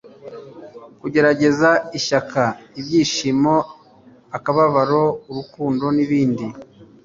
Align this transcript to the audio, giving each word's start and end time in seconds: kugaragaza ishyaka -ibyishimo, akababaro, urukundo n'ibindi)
kugaragaza 0.99 1.69
ishyaka 1.97 2.43
-ibyishimo, 2.51 3.55
akababaro, 4.37 5.03
urukundo 5.29 5.85
n'ibindi) 5.95 6.45